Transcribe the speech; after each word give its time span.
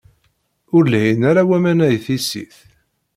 Ur 0.75 0.83
lhin 0.91 1.21
ara 1.29 1.47
waman-a 1.49 1.87
i 1.95 1.99
tissit. 2.05 2.55